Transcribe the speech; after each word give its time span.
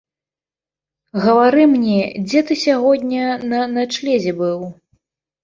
Гавары 1.25 1.63
мне, 1.73 1.99
дзе 2.31 2.39
ты 2.49 2.57
сягоння 2.63 3.27
на 3.53 3.61
начлезе 3.77 4.35
быў? 4.43 4.59